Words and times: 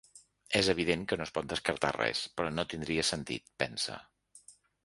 És 0.59 0.69
evident 0.73 1.03
que 1.11 1.19
no 1.19 1.25
es 1.27 1.33
pot 1.35 1.51
descartar 1.51 1.93
res, 1.97 2.23
però 2.39 2.49
no 2.57 2.67
tindria 2.73 3.07
sentit, 3.13 3.49
pensa. 3.65 4.03